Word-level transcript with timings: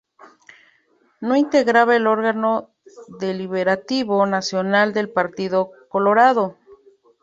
No 1.19 1.35
integraba 1.35 1.95
el 1.95 2.07
Órgano 2.07 2.71
Deliberativo 3.19 4.25
Nacional 4.25 4.93
del 4.93 5.11
Partido 5.11 5.73
Colorado. 5.89 6.57